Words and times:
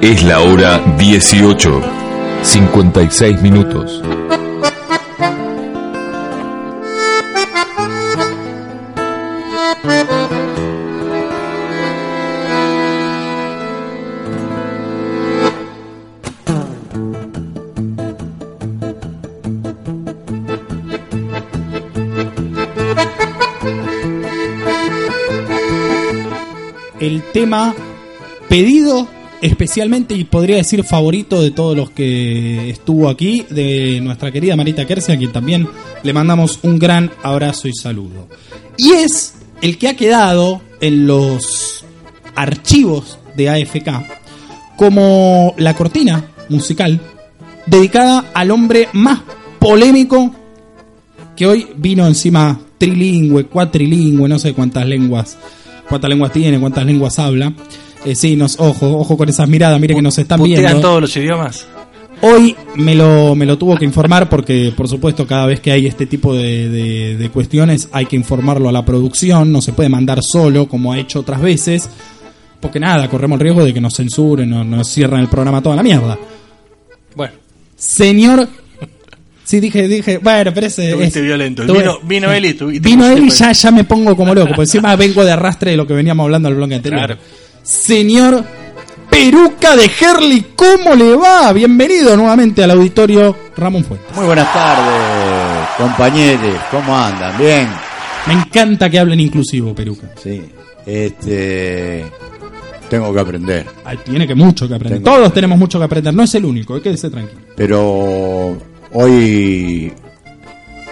Es 0.00 0.22
la 0.22 0.40
hora 0.40 0.80
18, 0.98 1.80
56 2.42 3.40
minutos. 3.40 4.02
El 27.06 27.22
tema 27.32 27.74
pedido 28.48 29.06
especialmente 29.42 30.14
y 30.14 30.24
podría 30.24 30.56
decir 30.56 30.84
favorito 30.84 31.42
de 31.42 31.50
todos 31.50 31.76
los 31.76 31.90
que 31.90 32.70
estuvo 32.70 33.10
aquí, 33.10 33.44
de 33.50 34.00
nuestra 34.02 34.32
querida 34.32 34.56
Marita 34.56 34.86
Kersi, 34.86 35.12
a 35.12 35.18
quien 35.18 35.32
también 35.32 35.68
le 36.02 36.12
mandamos 36.14 36.60
un 36.62 36.78
gran 36.78 37.10
abrazo 37.22 37.68
y 37.68 37.74
saludo. 37.74 38.28
Y 38.78 38.92
es 38.92 39.34
el 39.60 39.76
que 39.76 39.88
ha 39.88 39.96
quedado 39.96 40.62
en 40.80 41.06
los 41.06 41.84
archivos 42.34 43.18
de 43.36 43.50
AFK 43.50 43.90
como 44.76 45.54
la 45.58 45.74
cortina 45.74 46.30
musical 46.48 47.00
dedicada 47.66 48.26
al 48.34 48.50
hombre 48.50 48.88
más 48.92 49.20
polémico 49.58 50.34
que 51.36 51.46
hoy 51.46 51.66
vino 51.76 52.06
encima 52.06 52.60
trilingüe, 52.78 53.44
cuatrilingüe, 53.46 54.28
no 54.28 54.38
sé 54.38 54.52
cuántas 54.52 54.86
lenguas, 54.86 55.36
cuántas 55.88 56.08
lenguas 56.10 56.32
tiene, 56.32 56.60
cuántas 56.60 56.84
lenguas 56.84 57.18
habla. 57.18 57.52
Eh, 58.04 58.14
sí, 58.14 58.36
nos, 58.36 58.60
ojo, 58.60 58.98
ojo 58.98 59.16
con 59.16 59.28
esas 59.28 59.48
miradas, 59.48 59.80
mire 59.80 59.94
que 59.94 60.02
nos 60.02 60.18
están 60.18 60.38
¿Putean 60.38 60.60
viendo. 60.62 60.80
todos 60.80 61.00
los 61.00 61.16
idiomas? 61.16 61.66
Hoy 62.20 62.54
me 62.76 62.94
lo, 62.94 63.34
me 63.34 63.46
lo 63.46 63.58
tuvo 63.58 63.76
que 63.76 63.84
informar 63.84 64.28
porque, 64.28 64.72
por 64.76 64.88
supuesto, 64.88 65.26
cada 65.26 65.46
vez 65.46 65.60
que 65.60 65.72
hay 65.72 65.86
este 65.86 66.06
tipo 66.06 66.34
de, 66.34 66.68
de- 66.68 67.16
de 67.16 67.28
cuestiones 67.30 67.88
hay 67.92 68.06
que 68.06 68.16
informarlo 68.16 68.68
a 68.68 68.72
la 68.72 68.84
producción, 68.84 69.50
no 69.50 69.60
se 69.60 69.72
puede 69.72 69.88
mandar 69.88 70.20
solo 70.22 70.68
como 70.68 70.92
ha 70.92 70.98
hecho 70.98 71.20
otras 71.20 71.40
veces, 71.40 71.88
porque 72.60 72.78
nada, 72.78 73.08
corremos 73.08 73.36
el 73.36 73.44
riesgo 73.44 73.64
de 73.64 73.74
que 73.74 73.80
nos 73.80 73.96
censuren 73.96 74.52
o 74.52 74.64
nos 74.64 74.88
cierren 74.88 75.20
el 75.20 75.28
programa 75.28 75.60
toda 75.62 75.76
la 75.76 75.82
mierda. 75.82 76.16
Señor... 77.84 78.48
Sí, 79.44 79.60
dije, 79.60 79.86
dije, 79.88 80.16
bueno, 80.18 80.52
pero 80.54 80.66
ese... 80.68 80.90
Es- 81.04 81.14
violento. 81.20 81.64
tuve- 81.66 81.80
Vino- 81.80 81.98
vino 82.02 82.32
él 82.32 82.44
y 82.46 82.78
Vino 82.80 83.06
él 83.06 83.24
y 83.26 83.30
ya, 83.30 83.52
ya 83.52 83.70
me 83.70 83.84
pongo 83.84 84.16
como 84.16 84.34
loco, 84.34 84.48
porque 84.48 84.62
encima 84.62 84.96
vengo 84.96 85.22
de 85.22 85.32
arrastre 85.32 85.72
de 85.72 85.76
lo 85.76 85.86
que 85.86 85.92
veníamos 85.92 86.24
hablando 86.24 86.48
al 86.48 86.54
bloque 86.54 86.76
anterior. 86.76 87.00
Claro. 87.06 87.18
Señor 87.62 88.42
Peruca 89.10 89.76
de 89.76 89.90
Herley, 90.00 90.46
¿cómo 90.56 90.94
le 90.94 91.14
va? 91.14 91.52
Bienvenido 91.52 92.16
nuevamente 92.16 92.64
al 92.64 92.70
auditorio 92.70 93.36
Ramón 93.54 93.84
Fuentes. 93.84 94.16
Muy 94.16 94.24
buenas 94.24 94.50
tardes, 94.52 95.68
compañeros. 95.76 96.56
¿Cómo 96.70 96.96
andan? 96.96 97.36
Bien. 97.36 97.68
Me 98.26 98.32
encanta 98.32 98.88
que 98.88 98.98
hablen 98.98 99.20
inclusivo, 99.20 99.74
Peruca. 99.74 100.08
Sí. 100.22 100.42
Este. 100.86 102.06
Tengo 102.88 103.12
que 103.12 103.20
aprender. 103.20 103.66
Ay, 103.84 103.98
tiene 104.04 104.26
que 104.26 104.34
mucho 104.34 104.68
que 104.68 104.74
aprender. 104.74 105.02
Tengo- 105.02 105.16
Todos 105.16 105.32
tenemos 105.34 105.58
mucho 105.58 105.78
que 105.78 105.84
aprender, 105.84 106.14
no 106.14 106.22
es 106.22 106.34
el 106.34 106.44
único, 106.44 106.80
quédese 106.80 107.10
tranquilo. 107.10 107.40
Pero 107.56 108.56
hoy. 108.92 109.92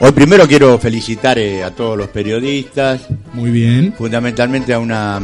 Hoy 0.01 0.11
primero 0.13 0.49
quiero 0.49 0.79
felicitar 0.79 1.39
eh, 1.39 1.63
a 1.63 1.71
todos 1.71 1.97
los 1.97 2.09
periodistas, 2.09 3.03
Muy 3.35 3.51
bien. 3.53 3.95
fundamentalmente 3.97 4.75
a 4.75 4.81
una 4.81 5.21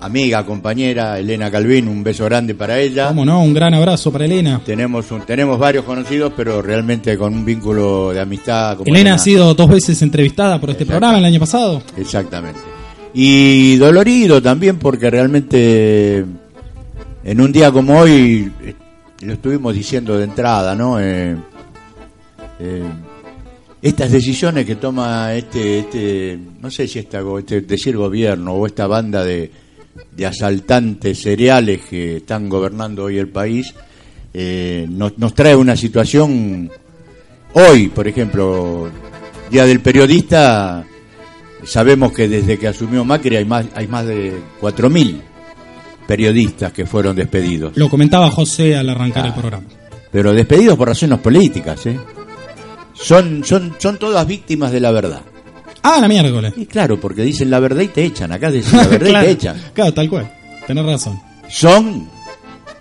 amiga, 0.00 0.46
compañera, 0.46 1.18
Elena 1.18 1.50
Calvin, 1.50 1.88
un 1.88 2.02
beso 2.02 2.24
grande 2.24 2.54
para 2.54 2.78
ella. 2.80 3.08
¿Cómo 3.08 3.26
no? 3.26 3.42
Un 3.42 3.52
gran 3.52 3.74
abrazo 3.74 4.10
para 4.10 4.24
Elena. 4.24 4.62
Tenemos, 4.64 5.10
un- 5.10 5.20
tenemos 5.26 5.58
varios 5.58 5.84
conocidos, 5.84 6.32
pero 6.34 6.62
realmente 6.62 7.18
con 7.18 7.34
un 7.34 7.44
vínculo 7.44 8.12
de 8.12 8.20
amistad. 8.20 8.78
como 8.78 8.86
Elena 8.86 9.00
Elena. 9.00 9.14
ha 9.16 9.18
sido 9.18 9.52
dos 9.54 9.68
veces 9.68 10.00
entrevistada 10.00 10.58
por 10.58 10.70
este 10.70 10.86
programa 10.86 11.18
el 11.18 11.24
año 11.26 11.38
pasado. 11.40 11.82
Exactamente. 11.98 12.58
Y 13.14 13.76
dolorido 13.76 14.40
también 14.40 14.78
porque 14.78 15.10
realmente 15.10 16.24
en 17.24 17.40
un 17.40 17.52
día 17.52 17.70
como 17.70 18.00
hoy, 18.00 18.50
eh, 18.64 18.74
lo 19.22 19.34
estuvimos 19.34 19.74
diciendo 19.74 20.16
de 20.16 20.24
entrada, 20.24 20.74
¿no? 20.74 20.98
Eh, 21.00 21.36
eh, 22.58 22.82
estas 23.80 24.12
decisiones 24.12 24.64
que 24.64 24.76
toma 24.76 25.34
este, 25.34 25.80
este 25.80 26.38
no 26.60 26.70
sé 26.70 26.86
si 26.86 27.00
esta, 27.00 27.20
este, 27.38 27.62
decir 27.62 27.96
gobierno 27.96 28.52
o 28.54 28.66
esta 28.66 28.86
banda 28.86 29.24
de, 29.24 29.50
de 30.14 30.26
asaltantes 30.26 31.20
cereales 31.20 31.82
que 31.88 32.18
están 32.18 32.48
gobernando 32.48 33.04
hoy 33.04 33.18
el 33.18 33.28
país, 33.28 33.74
eh, 34.34 34.86
nos, 34.88 35.18
nos 35.18 35.34
trae 35.34 35.54
una 35.54 35.76
situación 35.76 36.70
hoy, 37.54 37.88
por 37.88 38.08
ejemplo, 38.08 38.88
Día 39.50 39.66
del 39.66 39.80
Periodista, 39.80 40.84
Sabemos 41.64 42.12
que 42.12 42.28
desde 42.28 42.58
que 42.58 42.68
asumió 42.68 43.04
Macri 43.04 43.36
hay 43.36 43.44
más, 43.44 43.66
hay 43.74 43.86
más 43.86 44.06
de 44.06 44.34
4.000 44.60 45.20
periodistas 46.06 46.72
que 46.72 46.86
fueron 46.86 47.16
despedidos. 47.16 47.76
Lo 47.76 47.88
comentaba 47.88 48.30
José 48.30 48.76
al 48.76 48.88
arrancar 48.88 49.26
el 49.26 49.34
programa. 49.34 49.64
Pero 50.10 50.32
despedidos 50.32 50.76
por 50.76 50.88
razones 50.88 51.18
políticas, 51.20 51.86
¿eh? 51.86 51.98
Son, 52.92 53.42
son, 53.44 53.74
son 53.78 53.98
todas 53.98 54.26
víctimas 54.26 54.70
de 54.72 54.80
la 54.80 54.90
verdad. 54.90 55.22
Ah, 55.82 55.98
la 56.00 56.08
miércoles. 56.08 56.52
Y 56.56 56.66
claro, 56.66 57.00
porque 57.00 57.22
dicen 57.22 57.50
la 57.50 57.58
verdad 57.58 57.80
y 57.80 57.88
te 57.88 58.04
echan. 58.04 58.30
Acá 58.30 58.50
dicen 58.50 58.78
la 58.78 58.86
verdad 58.88 59.08
claro, 59.08 59.24
y 59.24 59.26
te 59.28 59.32
echan. 59.32 59.62
claro, 59.72 59.94
tal 59.94 60.08
cual. 60.10 60.32
Tenés 60.66 60.84
razón. 60.84 61.20
Son 61.48 62.08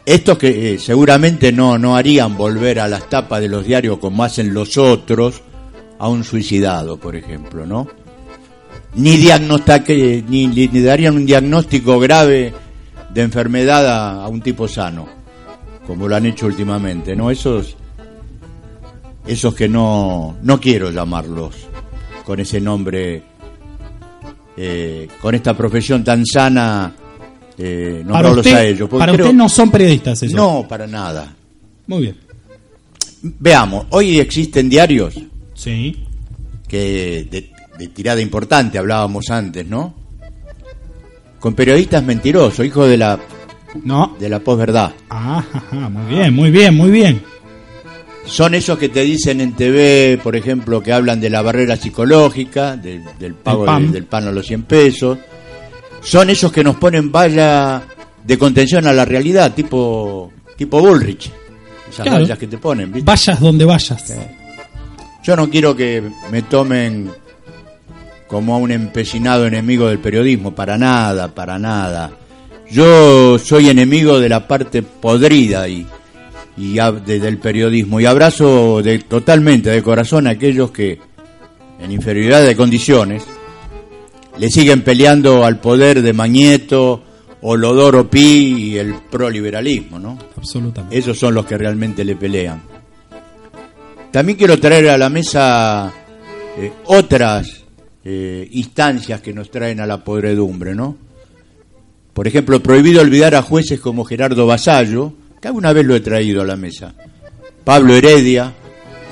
estos 0.05 0.37
que 0.37 0.73
eh, 0.73 0.79
seguramente 0.79 1.51
no, 1.51 1.77
no 1.77 1.95
harían 1.95 2.37
volver 2.37 2.79
a 2.79 2.87
las 2.87 3.09
tapas 3.09 3.41
de 3.41 3.49
los 3.49 3.65
diarios 3.65 3.97
como 3.99 4.23
hacen 4.23 4.53
los 4.53 4.77
otros 4.77 5.41
a 5.99 6.07
un 6.09 6.23
suicidado, 6.23 6.97
por 6.97 7.15
ejemplo, 7.15 7.65
¿no? 7.65 7.87
Ni, 8.95 9.17
diagnostaque- 9.17 10.23
ni, 10.27 10.47
ni 10.47 10.67
darían 10.81 11.15
un 11.15 11.25
diagnóstico 11.25 11.99
grave 11.99 12.53
de 13.13 13.21
enfermedad 13.21 13.87
a, 13.87 14.25
a 14.25 14.27
un 14.27 14.41
tipo 14.41 14.67
sano, 14.67 15.07
como 15.87 16.07
lo 16.07 16.15
han 16.15 16.25
hecho 16.25 16.45
últimamente, 16.47 17.15
¿no? 17.15 17.31
Esos, 17.31 17.75
esos 19.25 19.53
que 19.55 19.69
no, 19.69 20.37
no 20.43 20.59
quiero 20.59 20.91
llamarlos 20.91 21.55
con 22.25 22.39
ese 22.39 22.59
nombre, 22.59 23.23
eh, 24.57 25.07
con 25.21 25.35
esta 25.35 25.55
profesión 25.55 26.03
tan 26.03 26.25
sana, 26.25 26.93
eh, 27.57 28.01
nombrarlos 28.05 28.37
usted, 28.45 28.53
a 28.55 28.63
ellos. 28.65 28.89
para 28.89 29.13
creo- 29.13 29.25
usted 29.25 29.37
no 29.37 29.47
son 29.49 29.71
periodistas 29.71 30.21
eso. 30.23 30.35
no, 30.35 30.65
para 30.67 30.85
nada. 30.87 31.33
Muy 31.87 32.01
bien. 32.03 32.17
Veamos, 33.23 33.85
hoy 33.91 34.19
existen 34.19 34.67
diarios 34.67 35.13
Sí. 35.53 36.03
que 36.67 37.27
de, 37.29 37.51
de 37.81 37.87
tirada 37.87 38.21
importante 38.21 38.77
hablábamos 38.77 39.29
antes, 39.31 39.65
¿no? 39.65 39.93
Con 41.39 41.55
periodistas 41.55 42.03
mentirosos, 42.03 42.63
hijos 42.65 42.87
de 42.87 42.97
la 42.97 43.19
No. 43.83 44.15
de 44.19 44.29
la 44.29 44.39
posverdad. 44.39 44.91
Ah, 45.09 45.43
ajá, 45.51 45.89
muy 45.89 46.13
bien, 46.15 46.35
muy 46.35 46.51
bien, 46.51 46.75
muy 46.75 46.91
bien. 46.91 47.21
son 48.23 48.53
esos 48.53 48.77
que 48.77 48.87
te 48.87 49.01
dicen 49.01 49.41
en 49.41 49.53
TV, 49.53 50.19
por 50.23 50.35
ejemplo, 50.35 50.81
que 50.83 50.93
hablan 50.93 51.19
de 51.19 51.29
la 51.31 51.41
barrera 51.41 51.75
psicológica, 51.75 52.77
de- 52.77 53.01
del 53.19 53.33
pago 53.33 53.65
pan. 53.65 53.87
de- 53.87 53.93
del 53.93 54.05
pan 54.05 54.27
a 54.27 54.31
los 54.31 54.45
100 54.45 54.61
pesos. 54.63 55.17
Son 56.03 56.29
esos 56.29 56.51
que 56.51 56.63
nos 56.63 56.75
ponen 56.75 57.11
valla 57.11 57.81
de 58.23 58.37
contención 58.37 58.85
a 58.85 58.93
la 58.93 59.05
realidad, 59.05 59.53
tipo, 59.55 60.31
tipo 60.55 60.79
Bullrich. 60.79 61.31
Esas 61.89 62.03
Claro. 62.05 62.21
vallas 62.23 62.37
que 62.37 62.45
te 62.47 62.59
ponen, 62.59 62.91
¿viste? 62.93 63.05
Vayas 63.05 63.39
donde 63.39 63.65
vayas. 63.65 64.13
Yo 65.23 65.35
no 65.35 65.49
quiero 65.49 65.75
que 65.75 66.03
me 66.31 66.43
tomen 66.43 67.09
como 68.31 68.55
a 68.55 68.57
un 68.57 68.71
empecinado 68.71 69.45
enemigo 69.45 69.89
del 69.89 69.99
periodismo, 69.99 70.55
para 70.55 70.77
nada, 70.77 71.27
para 71.27 71.59
nada. 71.59 72.11
Yo 72.71 73.37
soy 73.37 73.67
enemigo 73.67 74.21
de 74.21 74.29
la 74.29 74.47
parte 74.47 74.81
podrida 74.83 75.67
y, 75.67 75.85
y 76.55 76.75
ab- 76.75 77.03
de- 77.03 77.19
del 77.19 77.39
periodismo 77.39 77.99
y 77.99 78.05
abrazo 78.05 78.81
de, 78.81 78.99
totalmente 78.99 79.69
de 79.69 79.83
corazón 79.83 80.27
a 80.27 80.29
aquellos 80.29 80.71
que, 80.71 80.97
en 81.81 81.91
inferioridad 81.91 82.41
de 82.47 82.55
condiciones, 82.55 83.25
le 84.37 84.49
siguen 84.49 84.81
peleando 84.81 85.43
al 85.43 85.59
poder 85.59 86.01
de 86.01 86.13
Mañeto, 86.13 87.03
Olodoro 87.41 88.09
Pi 88.09 88.69
y 88.71 88.77
el 88.77 88.93
proliberalismo, 89.11 89.99
¿no? 89.99 90.17
Absolutamente. 90.37 90.97
Esos 90.97 91.19
son 91.19 91.33
los 91.33 91.45
que 91.45 91.57
realmente 91.57 92.05
le 92.05 92.15
pelean. 92.15 92.61
También 94.11 94.37
quiero 94.37 94.57
traer 94.57 94.89
a 94.89 94.97
la 94.97 95.09
mesa 95.09 95.91
eh, 96.57 96.71
otras 96.85 97.60
eh, 98.03 98.47
instancias 98.51 99.21
que 99.21 99.33
nos 99.33 99.51
traen 99.51 99.79
a 99.79 99.85
la 99.85 100.03
podredumbre, 100.03 100.73
¿no? 100.75 100.97
Por 102.13 102.27
ejemplo, 102.27 102.61
prohibido 102.61 103.01
olvidar 103.01 103.35
a 103.35 103.41
jueces 103.41 103.79
como 103.79 104.03
Gerardo 104.05 104.45
Basallo, 104.45 105.13
que 105.41 105.47
alguna 105.47 105.71
vez 105.73 105.85
lo 105.85 105.95
he 105.95 106.01
traído 106.01 106.41
a 106.41 106.45
la 106.45 106.55
mesa, 106.57 106.93
Pablo 107.63 107.95
Heredia, 107.95 108.53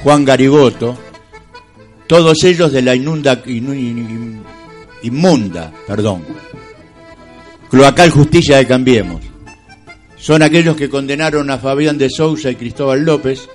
Juan 0.03 0.25
Garigoto, 0.25 0.97
todos 2.07 2.43
ellos 2.43 2.71
de 2.71 2.81
la 2.81 2.95
inunda, 2.95 3.43
inu- 3.43 3.73
in- 3.77 4.41
inmunda, 5.03 5.71
perdón, 5.87 6.23
cloacal 7.69 8.09
justicia 8.09 8.57
de 8.57 8.65
Cambiemos 8.67 9.21
son 10.17 10.41
aquellos 10.41 10.75
que 10.75 10.89
condenaron 10.89 11.49
a 11.49 11.57
Fabián 11.59 11.97
de 11.97 12.09
Sousa 12.09 12.49
y 12.51 12.55
Cristóbal 12.55 13.05
López 13.05 13.47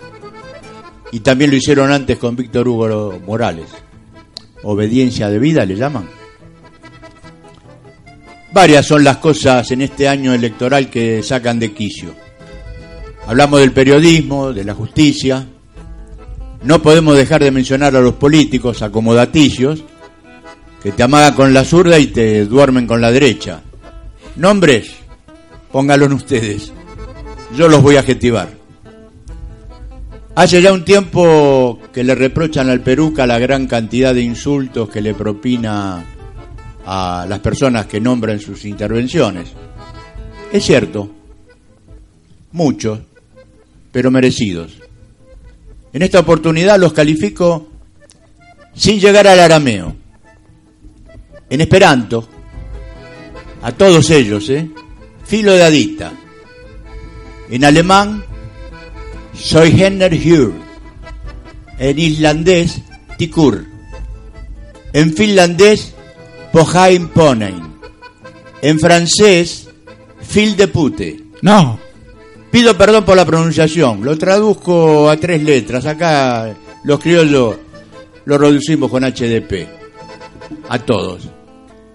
y 1.12 1.20
también 1.20 1.50
lo 1.50 1.56
hicieron 1.58 1.92
antes 1.92 2.16
con 2.16 2.34
Víctor 2.36 2.66
Hugo 2.66 3.20
Morales. 3.26 3.66
Obediencia 4.64 5.28
de 5.28 5.38
vida 5.38 5.64
le 5.64 5.76
llaman. 5.76 6.08
Varias 8.52 8.86
son 8.86 9.04
las 9.04 9.18
cosas 9.18 9.70
en 9.72 9.82
este 9.82 10.08
año 10.08 10.32
electoral 10.32 10.88
que 10.88 11.22
sacan 11.22 11.58
de 11.58 11.72
quicio. 11.72 12.14
Hablamos 13.26 13.60
del 13.60 13.72
periodismo, 13.72 14.52
de 14.52 14.64
la 14.64 14.74
justicia. 14.74 15.46
No 16.62 16.80
podemos 16.80 17.16
dejar 17.16 17.42
de 17.42 17.50
mencionar 17.50 17.94
a 17.94 18.00
los 18.00 18.14
políticos 18.14 18.80
acomodaticios 18.82 19.84
que 20.82 20.92
te 20.92 21.02
amagan 21.02 21.34
con 21.34 21.52
la 21.52 21.64
zurda 21.64 21.98
y 21.98 22.08
te 22.08 22.44
duermen 22.46 22.86
con 22.86 23.00
la 23.00 23.10
derecha. 23.10 23.62
Nombres, 24.36 24.90
póngalos 25.72 26.12
ustedes. 26.12 26.72
Yo 27.56 27.68
los 27.68 27.82
voy 27.82 27.96
a 27.96 28.00
adjetivar. 28.00 28.63
Hace 30.36 30.60
ya 30.60 30.72
un 30.72 30.84
tiempo 30.84 31.78
que 31.92 32.02
le 32.02 32.14
reprochan 32.14 32.68
al 32.68 32.80
Peruca 32.80 33.24
la 33.24 33.38
gran 33.38 33.68
cantidad 33.68 34.12
de 34.12 34.22
insultos 34.22 34.90
que 34.90 35.00
le 35.00 35.14
propina 35.14 36.04
a 36.84 37.24
las 37.28 37.38
personas 37.38 37.86
que 37.86 38.00
nombran 38.00 38.40
sus 38.40 38.64
intervenciones. 38.64 39.52
Es 40.52 40.64
cierto, 40.64 41.08
muchos, 42.50 42.98
pero 43.92 44.10
merecidos. 44.10 44.72
En 45.92 46.02
esta 46.02 46.18
oportunidad 46.18 46.80
los 46.80 46.92
califico 46.92 47.68
sin 48.74 48.98
llegar 48.98 49.28
al 49.28 49.38
arameo. 49.38 49.94
En 51.48 51.60
esperanto, 51.60 52.28
a 53.62 53.70
todos 53.70 54.10
ellos, 54.10 54.50
¿eh? 54.50 54.68
Filo 55.24 55.52
de 55.52 55.62
adicta. 55.62 56.12
En 57.48 57.64
alemán, 57.64 58.24
soy 59.34 59.80
Henner 59.82 60.14
Hur. 60.14 60.52
En 61.78 61.98
islandés, 61.98 62.80
Tikur. 63.18 63.64
En 64.92 65.12
finlandés, 65.14 65.94
Pohain 66.52 67.08
Ponein. 67.08 67.62
En 68.62 68.78
francés, 68.78 69.68
Fil 70.20 70.56
de 70.56 70.68
pute. 70.68 71.20
No, 71.42 71.78
Pido 72.50 72.78
perdón 72.78 73.04
por 73.04 73.16
la 73.16 73.24
pronunciación, 73.24 74.04
lo 74.04 74.16
traduzco 74.16 75.10
a 75.10 75.16
tres 75.16 75.42
letras. 75.42 75.84
Acá 75.86 76.54
los 76.84 77.00
criollos 77.00 77.56
lo 78.24 78.38
reducimos 78.38 78.88
con 78.90 79.02
HDP. 79.02 79.66
A 80.68 80.78
todos. 80.78 81.28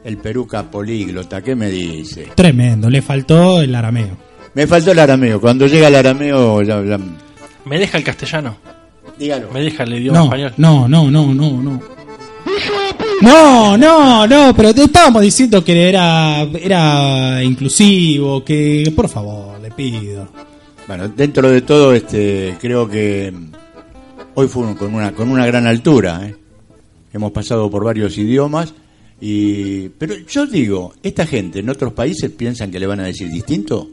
El 0.04 0.18
peruca 0.18 0.64
políglota, 0.70 1.42
¿qué 1.42 1.56
me 1.56 1.70
dice? 1.70 2.28
tremendo. 2.36 2.90
Le 2.90 3.02
faltó 3.02 3.62
el 3.62 3.74
arameo. 3.74 4.18
Me 4.54 4.68
faltó 4.68 4.92
el 4.92 5.00
arameo. 5.00 5.40
Cuando 5.40 5.66
llega 5.66 5.88
el 5.88 5.96
arameo, 5.96 6.62
ya, 6.62 6.84
ya- 6.84 7.00
¿Me 7.70 7.78
deja 7.80 7.98
el 7.98 8.04
castellano? 8.04 8.58
dígalo. 9.18 9.52
¿Me 9.52 9.62
deja 9.62 9.84
el 9.84 9.94
idioma 9.96 10.18
No, 10.20 10.24
español? 10.26 10.54
no, 10.58 10.88
no, 10.88 11.12
no, 11.12 11.34
no, 11.34 11.62
no. 11.62 11.82
No, 13.22 13.78
no, 13.78 14.26
no, 14.28 14.54
pero 14.56 14.74
te 14.74 14.84
estábamos 14.86 15.22
diciendo 15.22 15.64
que 15.64 15.90
era, 15.90 16.42
era 16.44 17.44
inclusivo, 17.44 18.44
que 18.46 18.92
por 18.96 19.10
favor, 19.10 19.60
le 19.60 19.72
pido. 19.72 20.28
Bueno, 20.88 21.10
dentro 21.10 21.50
de 21.52 21.62
todo, 21.62 21.94
este, 21.94 22.56
creo 22.62 22.90
que 22.90 23.32
hoy 24.36 24.48
fue 24.48 24.74
con 24.76 24.96
una 24.96 25.12
con 25.12 25.30
una 25.30 25.46
gran 25.46 25.68
altura. 25.68 26.22
¿eh? 26.26 26.36
Hemos 27.14 27.32
pasado 27.32 27.70
por 27.70 27.84
varios 27.84 28.18
idiomas 28.18 28.74
y, 29.20 29.90
pero 29.90 30.16
yo 30.28 30.46
digo, 30.48 30.94
esta 31.04 31.28
gente 31.28 31.60
en 31.60 31.70
otros 31.70 31.92
países 31.94 32.32
piensan 32.32 32.72
que 32.72 32.80
le 32.80 32.88
van 32.88 33.02
a 33.02 33.06
decir 33.06 33.30
distinto. 33.30 33.88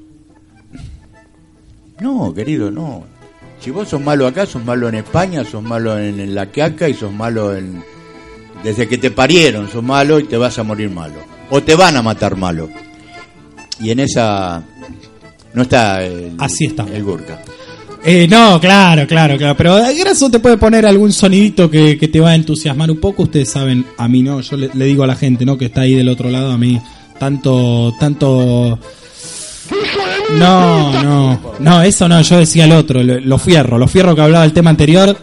No, 2.01 2.33
querido, 2.33 2.71
no. 2.71 3.05
Si 3.61 3.71
vos 3.71 3.89
sos 3.89 4.01
malo 4.01 4.27
acá, 4.27 4.47
sos 4.47 4.65
malo 4.65 4.89
en 4.89 4.97
España, 4.97 5.45
sos 5.45 5.63
malo 5.63 5.99
en, 5.99 6.21
en 6.21 6.35
la 6.35 6.47
Quiaca 6.47 6.89
y 6.89 6.95
sos 6.95 7.13
malo 7.13 7.57
en 7.57 7.83
desde 8.63 8.89
que 8.89 8.99
te 8.99 9.11
parieron, 9.11 9.71
sos 9.71 9.83
malo 9.83 10.19
y 10.19 10.25
te 10.25 10.37
vas 10.37 10.59
a 10.59 10.63
morir 10.63 10.91
malo 10.91 11.17
o 11.51 11.63
te 11.63 11.75
van 11.75 11.97
a 11.97 12.03
matar 12.03 12.37
malo. 12.37 12.69
Y 13.81 13.91
en 13.91 14.01
esa 14.01 14.63
no 15.53 15.63
está 15.63 16.05
el, 16.05 16.33
Así 16.39 16.67
está. 16.67 16.85
el 16.93 17.03
Gurka. 17.03 17.41
Eh, 18.05 18.29
no, 18.29 18.61
claro, 18.61 19.07
claro, 19.07 19.37
claro. 19.37 19.57
Pero 19.57 19.77
Graso 19.99 20.31
te 20.31 20.39
puede 20.39 20.57
poner 20.57 20.87
algún 20.87 21.13
sonidito 21.13 21.69
que, 21.71 21.99
que 21.99 22.09
te 22.09 22.21
va 22.21 22.31
a 22.31 22.35
entusiasmar 22.35 22.91
un 22.91 23.01
poco. 23.01 23.25
Ustedes 23.25 23.51
saben, 23.51 23.85
a 23.99 24.07
mí 24.07 24.23
no. 24.23 24.41
Yo 24.41 24.57
le, 24.57 24.71
le 24.73 24.85
digo 24.85 25.03
a 25.03 25.07
la 25.09 25.17
gente, 25.17 25.45
¿no? 25.45 25.59
Que 25.59 25.67
está 25.67 25.83
ahí 25.83 25.95
del 25.95 26.09
otro 26.09 26.31
lado, 26.31 26.53
a 26.53 26.59
mí 26.59 26.81
tanto, 27.19 27.93
tanto. 27.99 28.79
No, 30.35 31.03
no, 31.03 31.41
no, 31.61 31.83
eso 31.83 32.09
no, 32.09 32.21
yo 32.21 32.39
decía 32.39 32.65
el 32.65 32.73
otro, 32.73 33.03
lo- 33.03 33.21
los 33.21 33.41
fierros, 33.41 33.79
los 33.79 33.91
fierros 33.91 34.15
que 34.15 34.21
hablaba 34.23 34.45
el 34.45 34.53
tema 34.53 34.71
anterior, 34.71 35.17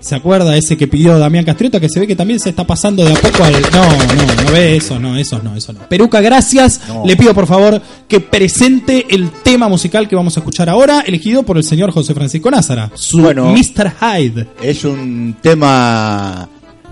¿se 0.00 0.14
acuerda? 0.14 0.56
Ese 0.56 0.76
que 0.76 0.88
pidió 0.88 1.18
Damián 1.18 1.44
Castriota, 1.44 1.78
que 1.78 1.88
se 1.88 2.00
ve 2.00 2.06
que 2.06 2.16
también 2.16 2.40
se 2.40 2.48
está 2.50 2.66
pasando 2.66 3.04
de 3.04 3.12
a 3.12 3.16
poco 3.16 3.44
al... 3.44 3.52
No, 3.52 3.84
no, 3.84 4.44
no 4.44 4.52
ve 4.52 4.76
eso, 4.76 4.98
no, 4.98 5.16
eso 5.16 5.40
no, 5.42 5.54
eso 5.54 5.72
no. 5.72 5.80
Peruca, 5.88 6.20
gracias, 6.20 6.80
No. 6.88 7.04
le 7.06 7.16
pido 7.16 7.34
por 7.34 7.46
favor 7.46 7.80
que 8.08 8.20
presente 8.20 9.06
el 9.10 9.30
tema 9.42 9.68
musical 9.68 10.08
que 10.08 10.16
vamos 10.16 10.36
a 10.36 10.40
escuchar 10.40 10.68
ahora, 10.70 11.00
elegido 11.06 11.42
por 11.42 11.58
el 11.58 11.64
señor 11.64 11.92
José 11.92 12.14
Francisco 12.14 12.50
Názara, 12.50 12.90
su 12.94 13.20
Bueno. 13.20 13.52
Mr. 13.52 13.92
Hyde. 14.00 14.48
Es 14.62 14.84
un 14.84 15.36
tema 15.40 16.48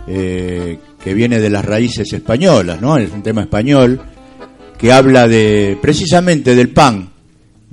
eh, 0.06 0.78
que 1.02 1.14
viene 1.14 1.40
de 1.40 1.50
las 1.50 1.64
raíces 1.64 2.12
españolas, 2.12 2.80
¿no? 2.80 2.98
Es 2.98 3.10
un 3.10 3.22
tema 3.22 3.40
español 3.40 4.00
que 4.78 4.92
habla 4.92 5.26
de 5.26 5.78
precisamente 5.80 6.54
del 6.54 6.68
pan, 6.68 7.08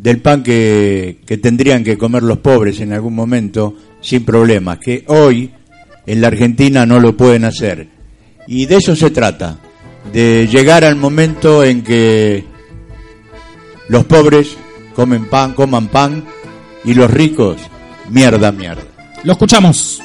del 0.01 0.19
pan 0.19 0.41
que, 0.41 1.19
que 1.27 1.37
tendrían 1.37 1.83
que 1.83 1.95
comer 1.95 2.23
los 2.23 2.39
pobres 2.39 2.79
en 2.79 2.91
algún 2.91 3.13
momento 3.13 3.75
sin 4.01 4.25
problemas, 4.25 4.79
que 4.79 5.03
hoy 5.07 5.51
en 6.07 6.21
la 6.21 6.27
Argentina 6.27 6.87
no 6.87 6.99
lo 6.99 7.15
pueden 7.15 7.45
hacer. 7.45 7.87
Y 8.47 8.65
de 8.65 8.77
eso 8.77 8.95
se 8.95 9.11
trata, 9.11 9.59
de 10.11 10.47
llegar 10.51 10.83
al 10.83 10.95
momento 10.95 11.63
en 11.63 11.83
que 11.83 12.43
los 13.89 14.03
pobres 14.05 14.57
comen 14.95 15.29
pan, 15.29 15.53
coman 15.53 15.87
pan 15.87 16.23
y 16.83 16.95
los 16.95 17.11
ricos 17.11 17.57
mierda, 18.09 18.51
mierda. 18.51 18.81
Lo 19.23 19.33
escuchamos. 19.33 20.01